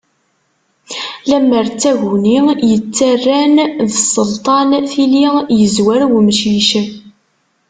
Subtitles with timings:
[1.29, 3.55] Lemmer d taguni yettarran
[3.89, 5.25] d sselṭan, tili
[5.59, 6.69] yezwer umcic.